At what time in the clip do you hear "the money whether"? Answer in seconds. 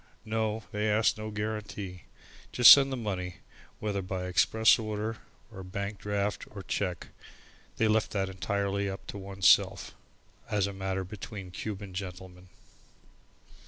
2.91-4.01